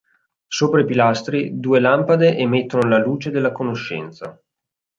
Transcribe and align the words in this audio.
Sopra 0.47 0.81
i 0.81 0.85
pilastri, 0.85 1.59
due 1.59 1.79
lampade 1.79 2.35
emettono 2.35 2.89
la 2.89 2.97
Luce 2.97 3.29
della 3.29 3.51
Conoscenza. 3.51 4.41